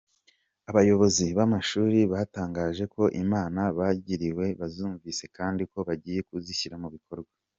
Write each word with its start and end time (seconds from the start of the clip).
Abayobozi 0.69 1.25
b’amashuri 1.37 1.99
batangaje 2.11 2.83
ko 2.93 3.03
inama 3.21 3.61
bagiriwe 3.77 4.45
bazumvise 4.59 5.23
kandi 5.37 5.61
ko 5.71 5.77
bagiye 5.87 6.19
kuzishyira 6.29 6.77
mu 6.83 6.89
bikorwa. 6.95 7.33